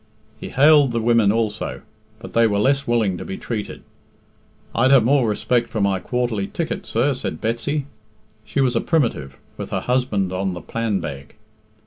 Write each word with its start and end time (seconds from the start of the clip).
He 0.39 0.49
hailed 0.49 0.93
the 0.93 0.99
women 0.99 1.31
also, 1.31 1.83
but 2.17 2.33
they 2.33 2.47
were 2.47 2.57
less 2.57 2.87
willing 2.87 3.19
to 3.19 3.23
be 3.23 3.37
treated. 3.37 3.83
"I'd 4.73 4.89
have 4.89 5.03
more 5.03 5.29
respect 5.29 5.69
for 5.69 5.79
my 5.79 5.99
quarterly 5.99 6.47
ticket, 6.47 6.87
sir," 6.87 7.13
said 7.13 7.39
Betsy 7.39 7.85
she 8.43 8.61
was 8.61 8.75
a 8.75 8.81
Primitive, 8.81 9.37
with 9.57 9.69
her 9.69 9.81
husband 9.81 10.33
on 10.33 10.55
the 10.55 10.61
"Planbeg." 10.61 11.35